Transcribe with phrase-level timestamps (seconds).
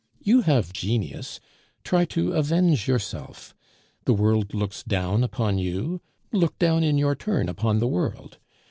[0.23, 1.39] You have genius;
[1.83, 3.53] try to avenge yourself.
[4.05, 8.39] The world looks down upon you; look down in your turn upon the world.